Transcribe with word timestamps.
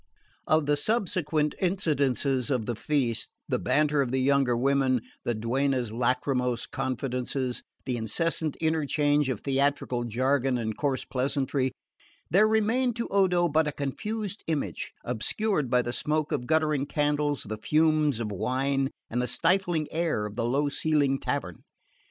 Of 0.47 0.65
the 0.65 0.77
subsequent 0.77 1.53
incidents 1.61 2.25
of 2.25 2.65
the 2.65 2.75
feast 2.75 3.29
the 3.47 3.59
banter 3.59 4.01
of 4.01 4.09
the 4.11 4.19
younger 4.19 4.57
women, 4.57 5.01
the 5.25 5.35
duenna's 5.35 5.93
lachrymose 5.93 6.65
confidences, 6.65 7.61
the 7.85 7.97
incessant 7.97 8.55
interchange 8.55 9.29
of 9.29 9.41
theatrical 9.41 10.05
jargon 10.05 10.57
and 10.57 10.75
coarse 10.75 11.05
pleasantry 11.05 11.71
there 12.31 12.47
remained 12.47 12.95
to 12.95 13.09
Odo 13.09 13.47
but 13.47 13.67
a 13.67 13.71
confused 13.71 14.43
image, 14.47 14.91
obscured 15.05 15.69
by 15.69 15.83
the 15.83 15.93
smoke 15.93 16.31
of 16.31 16.47
guttering 16.47 16.87
candles, 16.87 17.43
the 17.43 17.57
fumes 17.59 18.19
of 18.19 18.31
wine 18.31 18.89
and 19.07 19.21
the 19.21 19.27
stifling 19.27 19.87
air 19.91 20.25
of 20.25 20.35
the 20.35 20.45
low 20.45 20.67
ceilinged 20.67 21.21
tavern. 21.21 21.61